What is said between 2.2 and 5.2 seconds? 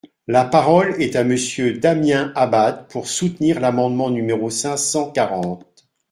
Abad, pour soutenir l’amendement numéro cinq cent